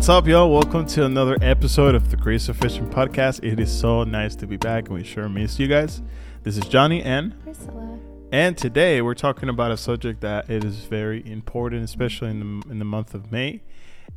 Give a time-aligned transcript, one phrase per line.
[0.00, 0.50] What's up, y'all?
[0.50, 3.44] Welcome to another episode of the Grace of Fishing podcast.
[3.44, 6.00] It is so nice to be back, and we sure miss you guys.
[6.42, 7.98] This is Johnnie and Priscilla.
[8.32, 12.70] and today we're talking about a subject that it is very important, especially in the
[12.70, 13.60] in the month of May,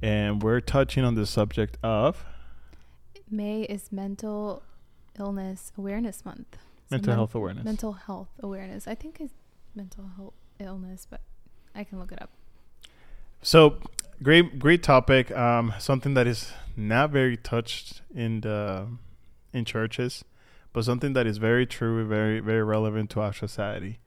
[0.01, 2.23] and we're touching on the subject of
[3.29, 4.63] May is Mental
[5.19, 6.55] Illness Awareness Month.
[6.55, 6.59] So
[6.91, 7.65] mental men- health awareness.
[7.65, 8.87] Mental health awareness.
[8.87, 9.33] I think it's
[9.75, 11.19] mental health illness, but
[11.75, 12.29] I can look it up.
[13.41, 13.79] So
[14.23, 15.31] great, great topic.
[15.31, 18.87] Um, something that is not very touched in the
[19.51, 20.23] in churches,
[20.71, 23.99] but something that is very true, very very relevant to our society.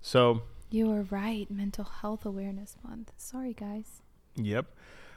[0.00, 1.50] So You are right.
[1.50, 3.12] Mental Health Awareness Month.
[3.16, 4.02] Sorry, guys.
[4.36, 4.66] Yep.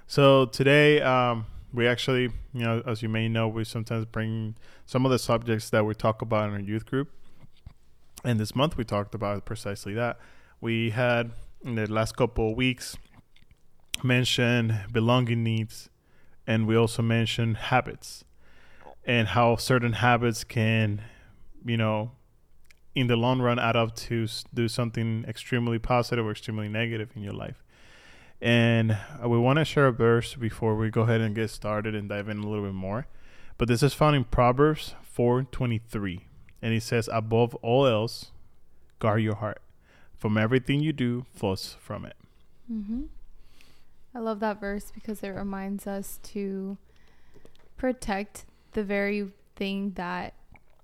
[0.08, 2.24] So today, um, we actually,
[2.54, 5.96] you know, as you may know, we sometimes bring some of the subjects that we
[5.96, 7.10] talk about in our youth group.
[8.24, 10.20] And this month, we talked about precisely that.
[10.62, 11.32] We had
[11.64, 12.98] in the last couple of weeks
[14.04, 15.90] mentioned belonging needs,
[16.46, 18.24] and we also mentioned habits
[19.06, 21.02] and how certain habits can,
[21.64, 22.12] you know,
[22.96, 27.22] in the long run add up to do something extremely positive or extremely negative in
[27.22, 27.64] your life.
[28.42, 31.96] And uh, we want to share a verse before we go ahead and get started
[31.96, 33.08] and dive in a little bit more.
[33.58, 36.22] But this is found in Proverbs 4:23,
[36.62, 38.32] and it says, "Above all else,
[39.00, 39.62] guard your heart.
[40.18, 42.18] From everything you do flows from it."
[42.72, 43.04] Mm-hmm.
[44.16, 46.78] I love that verse because it reminds us to
[47.76, 49.28] protect the very
[49.58, 50.34] thing that,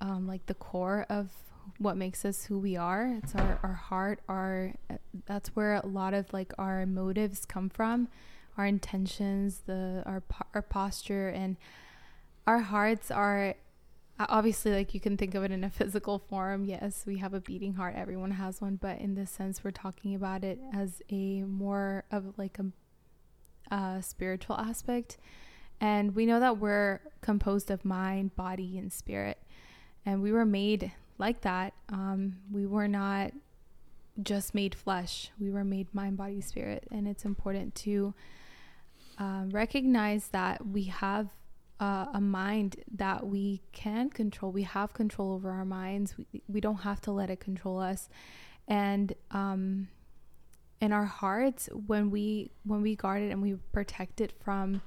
[0.02, 1.30] um, like the core of
[1.78, 3.08] what makes us who we are.
[3.24, 4.74] It's our, our heart, our
[5.26, 8.10] that's where a lot of like our motives come from,
[8.58, 10.22] our intentions, the our
[10.54, 11.56] our posture, and
[12.46, 13.56] our hearts are
[14.20, 16.66] obviously like you can think of it in a physical form.
[16.66, 17.96] Yes, we have a beating heart.
[17.96, 22.38] Everyone has one, but in this sense, we're talking about it as a more of
[22.38, 22.66] like a
[23.72, 25.18] uh, spiritual aspect.
[25.80, 29.40] And we know that we're composed of mind, body, and spirit.
[30.06, 31.74] And we were made like that.
[31.90, 33.32] Um, we were not
[34.22, 36.86] just made flesh, we were made mind, body, spirit.
[36.92, 38.14] And it's important to
[39.18, 41.30] um, recognize that we have
[41.80, 44.52] uh, a mind that we can control.
[44.52, 46.16] We have control over our minds.
[46.18, 48.08] We, we don't have to let it control us.
[48.68, 49.88] And um,
[50.82, 54.82] in our hearts, when we when we guard it and we protect it from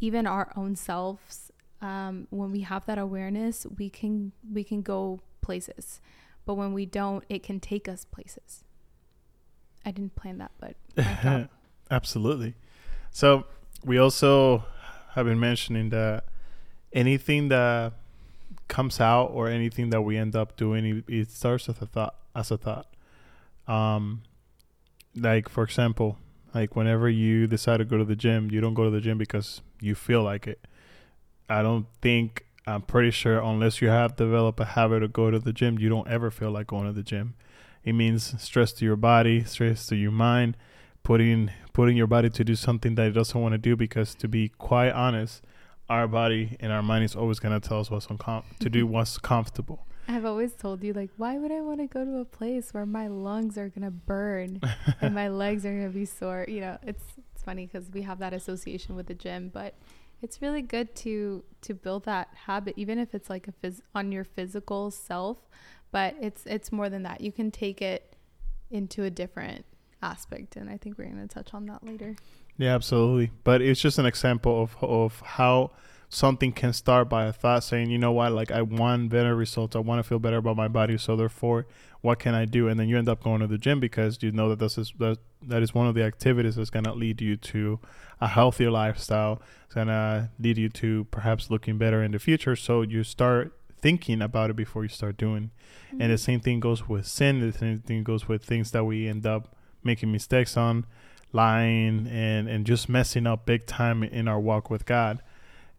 [0.00, 5.20] even our own selves, um, when we have that awareness, we can we can go
[5.40, 6.00] places.
[6.44, 8.64] But when we don't, it can take us places.
[9.84, 11.48] I didn't plan that, but
[11.90, 12.54] Absolutely.
[13.12, 13.44] So
[13.84, 14.64] we also
[15.14, 16.24] have been mentioning that
[16.92, 17.92] anything that
[18.66, 22.16] comes out or anything that we end up doing, it, it starts with a thought.
[22.34, 22.86] As a thought,
[23.68, 24.22] um,
[25.14, 26.18] like for example,
[26.54, 29.18] like whenever you decide to go to the gym, you don't go to the gym
[29.18, 30.66] because you feel like it.
[31.48, 35.38] I don't think I'm pretty sure unless you have developed a habit to go to
[35.38, 37.34] the gym, you don't ever feel like going to the gym.
[37.84, 40.56] It means stress to your body, stress to your mind,
[41.02, 44.28] putting putting your body to do something that it doesn't want to do because to
[44.28, 45.42] be quite honest,
[45.88, 48.94] our body and our mind is always gonna tell us what's uncom- to do mm-hmm.
[48.94, 49.86] what's comfortable.
[50.08, 52.86] I've always told you, like, why would I want to go to a place where
[52.86, 54.60] my lungs are gonna burn
[55.00, 56.44] and my legs are gonna be sore?
[56.48, 57.04] You know, it's
[57.34, 59.74] it's funny because we have that association with the gym, but
[60.20, 64.12] it's really good to to build that habit, even if it's like a phys- on
[64.12, 65.38] your physical self.
[65.90, 67.20] But it's it's more than that.
[67.20, 68.16] You can take it
[68.70, 69.64] into a different
[70.02, 72.16] aspect, and I think we're gonna touch on that later.
[72.58, 73.30] Yeah, absolutely.
[73.44, 75.72] But it's just an example of of how
[76.12, 79.74] something can start by a thought saying, you know what, like I want better results.
[79.74, 80.98] I want to feel better about my body.
[80.98, 81.66] So therefore,
[82.02, 82.68] what can I do?
[82.68, 84.92] And then you end up going to the gym because you know that this is
[84.98, 87.80] that that is one of the activities that's gonna lead you to
[88.20, 89.40] a healthier lifestyle.
[89.64, 92.56] It's gonna lead you to perhaps looking better in the future.
[92.56, 95.50] So you start thinking about it before you start doing.
[95.92, 96.16] And the mm-hmm.
[96.16, 97.40] same thing goes with sin.
[97.40, 100.84] The same thing goes with things that we end up making mistakes on,
[101.32, 105.22] lying and and just messing up big time in our walk with God.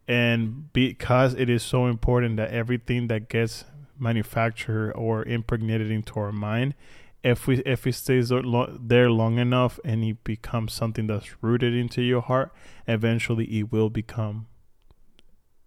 [0.06, 3.64] And because it is so important that everything that gets
[3.98, 6.74] manufactured or impregnated into our mind,
[7.22, 12.02] if we if it stays there long enough and it becomes something that's rooted into
[12.02, 12.52] your heart,
[12.86, 14.46] eventually it will become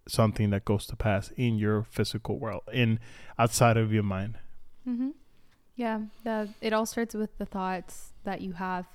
[0.08, 3.00] something that goes to pass in your physical world, in
[3.38, 4.38] outside of your mind.
[4.88, 5.10] Mm-hmm.
[5.76, 8.86] Yeah, the, it all starts with the thoughts that you have.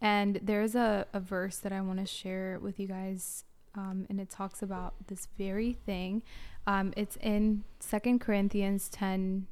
[0.00, 3.44] And there's a, a verse that I want to share with you guys,
[3.74, 6.22] um, and it talks about this very thing.
[6.66, 9.46] Um, it's in Second Corinthians 10,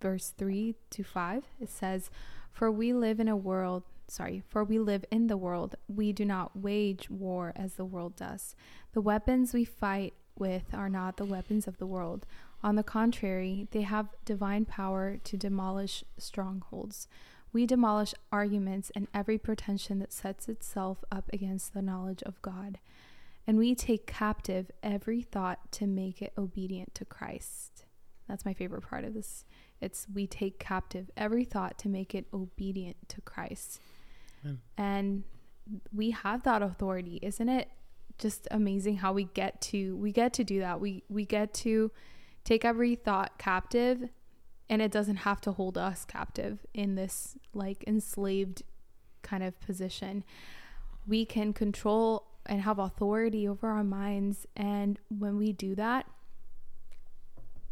[0.00, 1.44] verse 3 to 5.
[1.60, 2.10] It says,
[2.50, 5.76] For we live in a world sorry, for we live in the world.
[5.86, 8.56] We do not wage war as the world does.
[8.92, 12.26] The weapons we fight with are not the weapons of the world.
[12.62, 17.06] On the contrary, they have divine power to demolish strongholds.
[17.52, 22.78] We demolish arguments and every pretension that sets itself up against the knowledge of God.
[23.46, 27.84] And we take captive every thought to make it obedient to Christ.
[28.28, 29.44] That's my favorite part of this.
[29.80, 33.80] It's we take captive every thought to make it obedient to Christ.
[34.44, 34.60] Amen.
[34.76, 35.24] And
[35.94, 37.18] we have that authority.
[37.22, 37.68] Isn't it
[38.18, 40.80] just amazing how we get to we get to do that.
[40.80, 41.90] We we get to
[42.44, 44.08] take every thought captive
[44.70, 48.62] and it doesn't have to hold us captive in this like enslaved
[49.22, 50.24] kind of position.
[51.06, 56.06] We can control and have authority over our minds and when we do that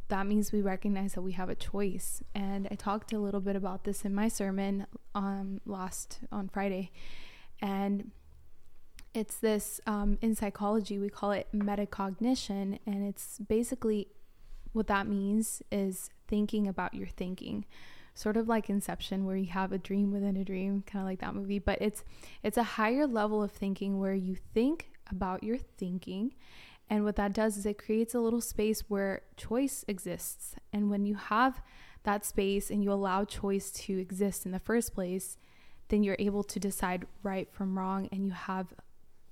[0.09, 2.23] that means we recognize that we have a choice.
[2.35, 6.93] And I talked a little bit about this in my sermon um, last on Friday.
[7.61, 8.13] And
[9.15, 12.79] it's this um, in psychology, we call it metacognition.
[12.87, 14.09] And it's basically
[14.77, 17.65] what that means is thinking about your thinking
[18.15, 21.21] sort of like inception where you have a dream within a dream kind of like
[21.21, 22.05] that movie but it's
[22.43, 26.33] it's a higher level of thinking where you think about your thinking
[26.89, 30.55] and what that does is it creates a little space where choice exists.
[30.73, 31.61] And when you have
[32.05, 35.37] that space and you allow choice to exist in the first place,
[35.89, 38.69] then you're able to decide right from wrong and you have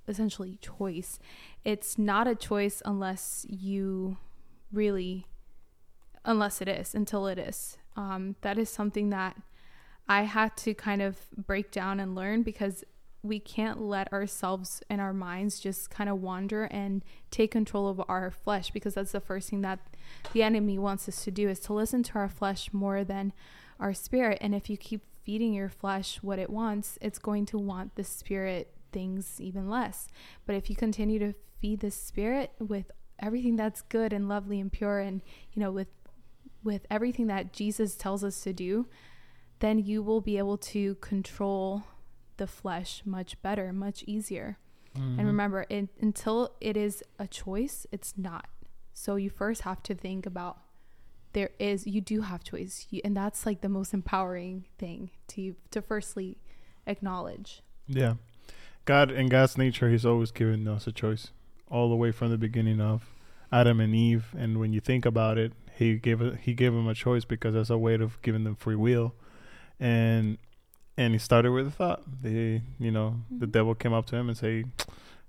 [0.09, 1.19] essentially choice.
[1.65, 4.17] It's not a choice unless you
[4.73, 5.27] really,
[6.25, 7.77] unless it is, until it is.
[7.97, 9.37] Um, that is something that
[10.09, 12.85] I had to kind of break down and learn because
[13.25, 18.03] we can't let ourselves and our minds just kind of wander and take control of
[18.07, 19.79] our flesh because that's the first thing that
[20.35, 23.33] the enemy wants us to do is to listen to our flesh more than
[23.81, 27.57] our spirit and if you keep feeding your flesh what it wants it's going to
[27.57, 30.07] want the spirit things even less
[30.45, 34.71] but if you continue to feed the spirit with everything that's good and lovely and
[34.71, 35.23] pure and
[35.55, 35.89] you know with
[36.65, 38.87] with everything that Jesus tells us to do
[39.61, 41.85] then you will be able to control
[42.37, 44.59] the flesh much better, much easier.
[44.97, 45.19] Mm-hmm.
[45.19, 48.47] And remember, it, until it is a choice, it's not.
[48.93, 50.59] So you first have to think about
[51.33, 55.57] there is you do have choice, you, and that's like the most empowering thing to
[55.73, 56.39] to firstly
[56.87, 57.63] acknowledge.
[57.89, 58.15] Yeah,
[58.85, 61.31] God in God's nature, He's always given us a choice,
[61.69, 63.03] all the way from the beginning of
[63.51, 64.27] Adam and Eve.
[64.39, 67.55] And when you think about it, He gave a, He gave them a choice because
[67.55, 69.15] that's a way of giving them free will,
[69.81, 70.39] and
[70.97, 72.03] and he started with a thought.
[72.23, 73.41] They, you know, mm-hmm.
[73.41, 74.65] the devil came up to him and say,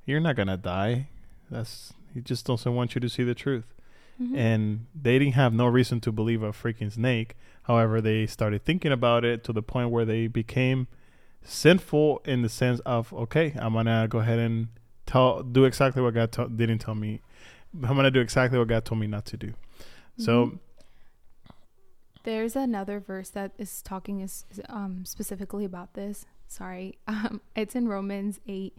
[0.06, 1.10] "You're not gonna die.
[1.50, 3.74] That's he just doesn't want you to see the truth."
[4.22, 4.36] Mm-hmm.
[4.36, 7.36] And they didn't have no reason to believe a freaking snake.
[7.64, 10.88] However, they started thinking about it to the point where they became
[11.44, 14.68] sinful in the sense of, okay, I'm gonna go ahead and
[15.06, 17.22] tell, do exactly what God t- didn't tell me.
[17.74, 19.54] I'm gonna do exactly what God told me not to do.
[20.18, 20.24] Mm-hmm.
[20.24, 20.60] So
[22.24, 26.26] there's another verse that is talking is um, specifically about this.
[26.48, 28.78] Sorry, um, it's in Romans eight,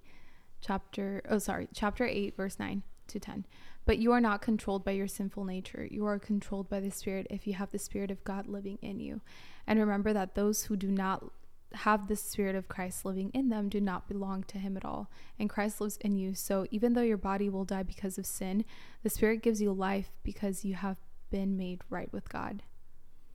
[0.60, 1.22] chapter.
[1.28, 3.46] Oh, sorry, chapter eight, verse nine to ten.
[3.84, 5.86] But you are not controlled by your sinful nature.
[5.88, 8.98] You are controlled by the Spirit if you have the Spirit of God living in
[8.98, 9.20] you.
[9.64, 11.24] And remember that those who do not
[11.72, 15.08] have the Spirit of Christ living in them do not belong to Him at all.
[15.38, 16.34] And Christ lives in you.
[16.34, 18.64] So even though your body will die because of sin,
[19.04, 20.98] the Spirit gives you life because you have
[21.30, 22.62] been made right with God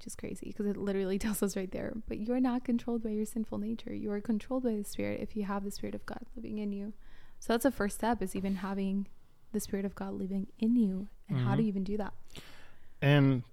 [0.01, 1.93] which is crazy because it literally tells us right there.
[2.07, 3.93] But you are not controlled by your sinful nature.
[3.93, 6.71] You are controlled by the Spirit if you have the Spirit of God living in
[6.71, 6.93] you.
[7.39, 9.07] So that's the first step is even having
[9.51, 11.07] the Spirit of God living in you.
[11.29, 11.48] And mm-hmm.
[11.48, 11.62] how do mm-hmm.
[11.62, 12.13] you even do that?
[13.00, 13.43] And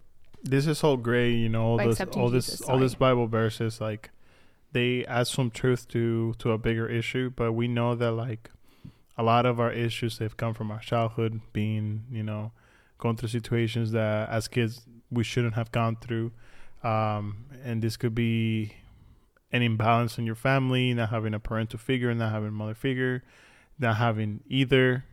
[0.42, 3.80] this is all gray, you know, all by this all this all this Bible verses
[3.80, 4.10] like
[4.72, 8.50] they add some truth to to a bigger issue, but we know that like
[9.18, 12.52] a lot of our issues they've come from our childhood being, you know,
[12.98, 16.32] going through situations that as kids we shouldn't have gone through.
[16.82, 18.74] Um, and this could be
[19.50, 23.24] an imbalance in your family, not having a parental figure, not having a mother figure,
[23.78, 25.04] not having either,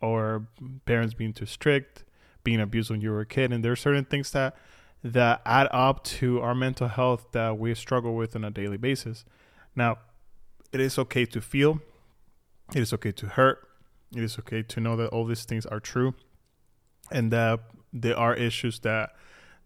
[0.00, 0.46] or
[0.84, 2.04] parents being too strict,
[2.44, 3.52] being abused when you were a kid.
[3.52, 4.56] And there are certain things that
[5.02, 9.24] that add up to our mental health that we struggle with on a daily basis.
[9.74, 9.96] Now,
[10.72, 11.80] it is okay to feel,
[12.74, 13.66] it is okay to hurt,
[14.14, 16.14] it is okay to know that all these things are true,
[17.10, 17.60] and that
[17.92, 19.12] there are issues that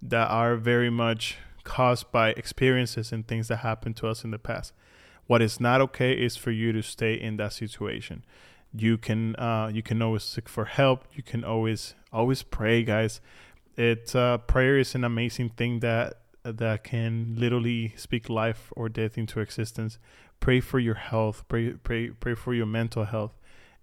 [0.02, 4.38] that are very much caused by experiences and things that happened to us in the
[4.38, 4.72] past.
[5.26, 8.24] What is not okay is for you to stay in that situation.
[8.74, 11.04] You can uh, you can always seek for help.
[11.14, 13.20] You can always always pray, guys.
[13.76, 19.16] It uh, prayer is an amazing thing that that can literally speak life or death
[19.16, 19.98] into existence.
[20.40, 23.34] pray for your health, pray pray pray for your mental health.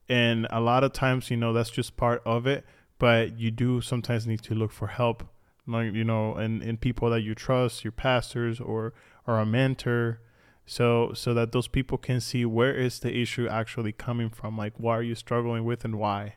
[0.08, 2.65] And a lot of times, you know, that's just part of it,
[3.01, 5.24] but you do sometimes need to look for help,
[5.65, 8.93] like you know, and in people that you trust, your pastors or
[9.25, 10.22] or a mentor,
[10.67, 14.74] so so that those people can see where is the issue actually coming from, like
[14.77, 16.36] why are you struggling with and why,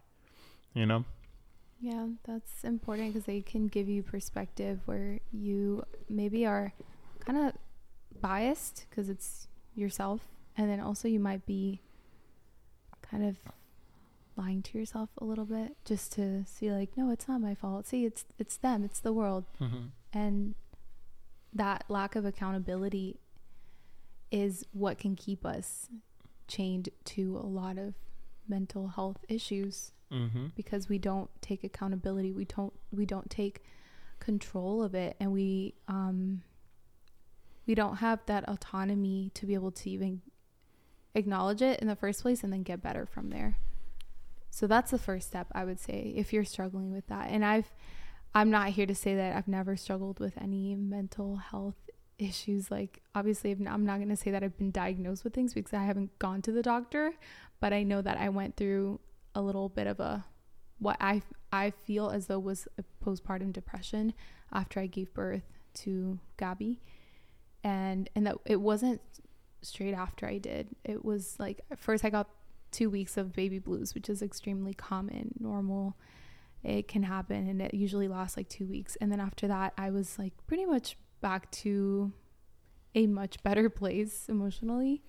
[0.72, 1.04] you know.
[1.80, 6.72] Yeah, that's important because they can give you perspective where you maybe are
[7.20, 7.52] kind of
[8.22, 10.22] biased because it's yourself,
[10.56, 11.82] and then also you might be
[13.02, 13.36] kind of
[14.36, 17.86] lying to yourself a little bit just to see like no it's not my fault.
[17.86, 19.44] See it's it's them it's the world.
[19.60, 19.86] Mm-hmm.
[20.12, 20.54] and
[21.52, 23.20] that lack of accountability
[24.32, 25.88] is what can keep us
[26.48, 27.94] chained to a lot of
[28.48, 30.48] mental health issues Mm-hmm.
[30.54, 32.30] because we don't take accountability.
[32.30, 33.64] We don't we don't take
[34.20, 35.16] control of it.
[35.18, 36.42] And we um
[37.66, 40.20] we don't have that autonomy to be able to even
[41.16, 43.56] acknowledge it in the first place and then get better from there
[44.54, 47.28] so that's the first step i would say if you're struggling with that.
[47.30, 47.70] And i've
[48.34, 52.70] i'm not here to say that i've never struggled with any mental health issues.
[52.70, 55.82] Like obviously I'm not- going to say that i've been diagnosed with things because i
[55.82, 57.12] haven't gone to the doctor
[57.60, 59.00] but i know that i went through
[59.34, 60.24] a little bit of a
[60.78, 64.12] what I I feel as though was a postpartum depression
[64.52, 65.44] after I gave birth
[65.74, 66.80] to Gabby,
[67.62, 69.00] and and that it wasn't
[69.62, 70.68] straight after I did.
[70.84, 72.28] It was like first I got
[72.74, 75.96] two weeks of baby blues, which is extremely common, normal.
[76.62, 78.96] It can happen, and it usually lasts like two weeks.
[79.00, 82.12] And then after that, I was like pretty much back to
[82.94, 85.02] a much better place emotionally.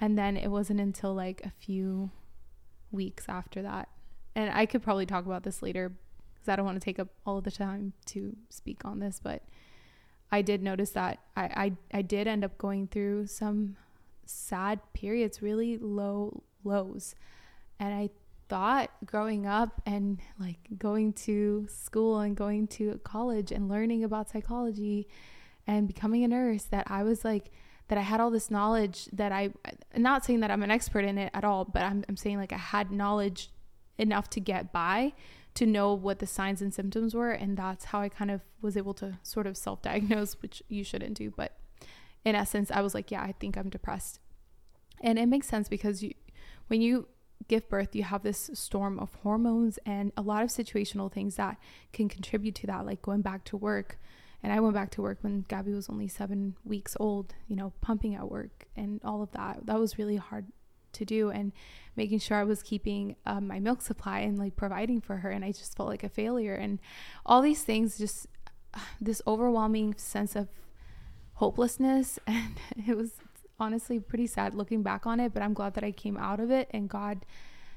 [0.00, 2.10] And then it wasn't until like a few
[2.90, 3.88] weeks after that.
[4.34, 5.92] And I could probably talk about this later
[6.34, 9.42] because I don't want to take up all the time to speak on this, but
[10.32, 13.76] I did notice that I, I, I did end up going through some
[14.26, 17.14] sad periods, really low lows.
[17.78, 18.10] And I
[18.48, 24.30] thought growing up and like going to school and going to college and learning about
[24.30, 25.08] psychology
[25.66, 27.50] and becoming a nurse that I was like
[27.88, 29.50] that I had all this knowledge that I
[29.94, 32.38] I'm not saying that I'm an expert in it at all, but I'm I'm saying
[32.38, 33.50] like I had knowledge
[33.98, 35.12] enough to get by
[35.54, 38.76] to know what the signs and symptoms were and that's how I kind of was
[38.76, 41.56] able to sort of self-diagnose, which you shouldn't do, but
[42.24, 44.20] in essence I was like, yeah, I think I'm depressed.
[45.00, 46.14] And it makes sense because you
[46.68, 47.08] when you
[47.48, 51.58] give birth, you have this storm of hormones and a lot of situational things that
[51.92, 53.98] can contribute to that, like going back to work.
[54.42, 57.72] And I went back to work when Gabby was only seven weeks old, you know,
[57.80, 59.66] pumping at work and all of that.
[59.66, 60.46] That was really hard
[60.92, 61.30] to do.
[61.30, 61.52] And
[61.96, 65.30] making sure I was keeping um, my milk supply and like providing for her.
[65.30, 66.54] And I just felt like a failure.
[66.54, 66.78] And
[67.24, 68.26] all these things, just
[69.00, 70.48] this overwhelming sense of
[71.34, 72.18] hopelessness.
[72.26, 73.12] And it was
[73.58, 76.50] honestly pretty sad looking back on it, but I'm glad that I came out of
[76.50, 77.24] it and God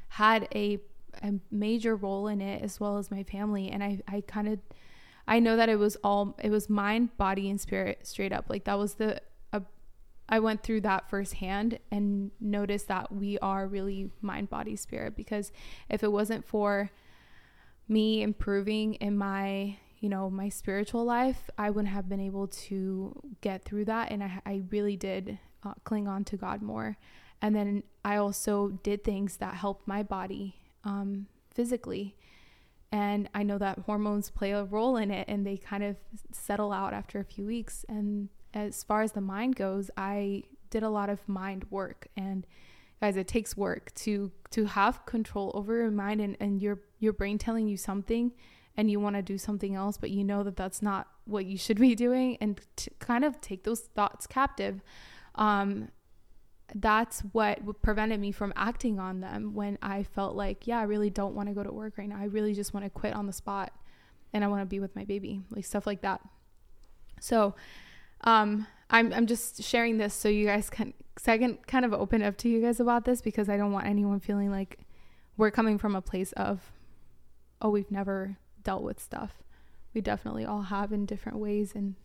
[0.09, 0.79] had a,
[1.21, 3.69] a major role in it as well as my family.
[3.69, 4.59] And I, I kind of,
[5.27, 8.45] I know that it was all, it was mind, body, and spirit straight up.
[8.47, 9.21] Like that was the,
[9.53, 9.61] uh,
[10.29, 15.15] I went through that firsthand and noticed that we are really mind, body, spirit.
[15.15, 15.51] Because
[15.89, 16.91] if it wasn't for
[17.87, 23.17] me improving in my you know my spiritual life i wouldn't have been able to
[23.41, 26.97] get through that and i, I really did uh, cling on to god more.
[27.41, 32.15] And then i also did things that helped my body um, physically.
[32.91, 35.95] And i know that hormones play a role in it and they kind of
[36.31, 37.85] settle out after a few weeks.
[37.89, 42.07] And as far as the mind goes i did a lot of mind work.
[42.17, 42.45] And
[42.99, 47.13] guys it takes work to to have control over your mind and, and your your
[47.13, 48.31] brain telling you something
[48.75, 51.57] and you want to do something else but you know that that's not what you
[51.57, 54.81] should be doing and to kind of take those thoughts captive
[55.37, 55.89] um
[56.75, 61.09] that's what prevented me from acting on them when i felt like yeah i really
[61.09, 63.25] don't want to go to work right now i really just want to quit on
[63.25, 63.71] the spot
[64.33, 66.19] and i want to be with my baby like stuff like that
[67.21, 67.55] so
[68.21, 71.93] um i'm i'm just sharing this so you guys can so I can kind of
[71.93, 74.79] open up to you guys about this because I don't want anyone feeling like
[75.35, 76.71] we're coming from a place of,
[77.61, 79.43] oh, we've never dealt with stuff.
[79.93, 81.73] We definitely all have in different ways.
[81.75, 81.95] And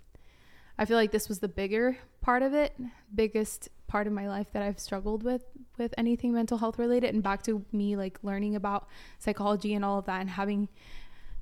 [0.79, 2.75] I feel like this was the bigger part of it,
[3.15, 5.43] biggest part of my life that I've struggled with,
[5.79, 7.15] with anything mental health related.
[7.15, 8.89] And back to me, like learning about
[9.19, 10.69] psychology and all of that and having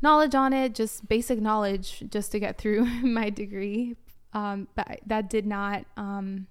[0.02, 3.96] knowledge on it, just basic knowledge just to get through my degree.
[4.32, 6.46] Um, but that did not, um,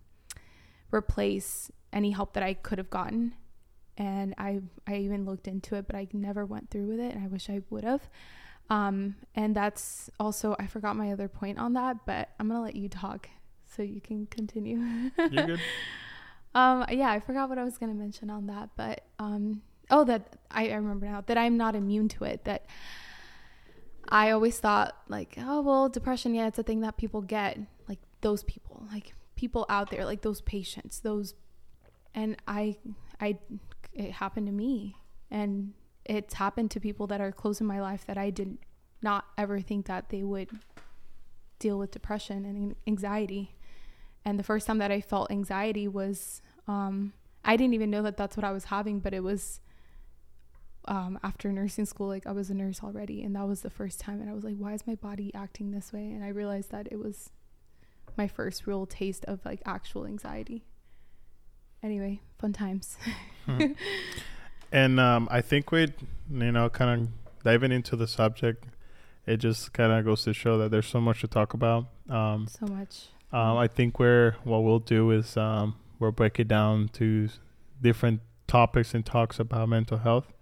[0.92, 3.34] replace any help that I could have gotten.
[3.98, 7.24] And I I even looked into it, but I never went through with it, and
[7.24, 8.10] I wish I would have.
[8.70, 12.76] Um, and that's also I forgot my other point on that, but I'm gonna let
[12.76, 13.30] you talk
[13.66, 15.12] so you can continue.
[15.18, 15.60] You're good.
[16.56, 19.62] Um, yeah, I forgot what I was gonna mention on that, but um,
[19.92, 22.46] oh, that I, I remember now that I'm not immune to it.
[22.46, 22.66] That
[24.08, 28.00] I always thought like, oh well, depression, yeah, it's a thing that people get, like
[28.22, 31.36] those people, like people out there, like those patients, those,
[32.16, 32.78] and I,
[33.22, 33.38] I,
[33.94, 34.96] it happened to me,
[35.30, 35.74] and
[36.10, 38.58] it's happened to people that are close in my life that I did
[39.02, 40.50] not ever think that they would
[41.60, 43.56] deal with depression and anxiety.
[44.26, 47.14] And the first time that I felt anxiety was, um,
[47.46, 49.62] I didn't even know that that's what I was having, but it was
[50.86, 52.08] um, after nursing school.
[52.08, 54.20] Like I was a nurse already, and that was the first time.
[54.20, 56.10] And I was like, why is my body acting this way?
[56.12, 57.30] And I realized that it was
[58.18, 60.66] my first real taste of like actual anxiety.
[61.84, 62.98] Anyway, fun times.
[63.46, 63.74] Hmm.
[64.72, 65.94] And um, I think we,
[66.32, 68.66] you know, kind of diving into the subject,
[69.26, 71.88] it just kind of goes to show that there's so much to talk about.
[72.10, 73.08] Um, so much.
[73.32, 77.30] Um, I think we're what we'll do is um, we'll break it down to
[77.82, 80.34] different topics and talks about mental health.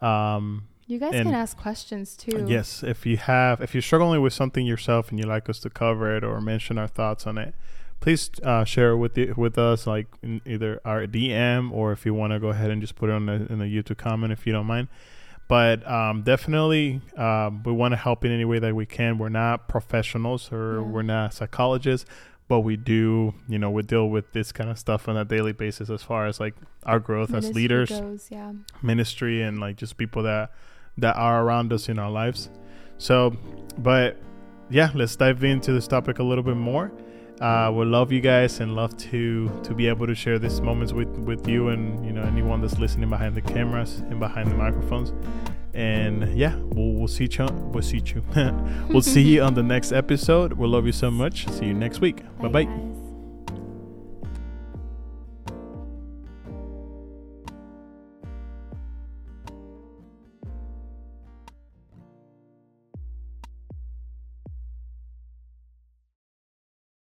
[0.00, 2.46] Um, you guys can ask questions too.
[2.48, 5.70] Yes, if you have, if you're struggling with something yourself and you'd like us to
[5.70, 7.54] cover it or mention our thoughts on it,
[8.00, 12.06] please uh, share it with the, with us, like in either our DM or if
[12.06, 14.32] you want to go ahead and just put it on the, in the YouTube comment
[14.32, 14.88] if you don't mind.
[15.48, 19.18] But um, definitely, um, we want to help in any way that we can.
[19.18, 20.80] We're not professionals or yeah.
[20.80, 22.08] we're not psychologists,
[22.48, 25.52] but we do, you know, we deal with this kind of stuff on a daily
[25.52, 28.52] basis as far as like our growth ministry as leaders, goes, yeah.
[28.82, 30.52] ministry, and like just people that
[30.98, 32.48] that are around us in our lives.
[32.98, 33.36] So,
[33.78, 34.16] but
[34.68, 36.90] yeah, let's dive into this topic a little bit more.
[37.40, 40.92] Uh, we love you guys and love to to be able to share these moments
[40.92, 44.54] with with you and you know anyone that's listening behind the cameras and behind the
[44.56, 45.12] microphones.
[45.74, 47.46] And yeah, we'll we'll see you.
[47.72, 48.24] We'll see you.
[48.88, 50.54] we'll see you on the next episode.
[50.54, 51.46] we'll love you so much.
[51.48, 52.22] See you next week.
[52.40, 53.05] Bye bye.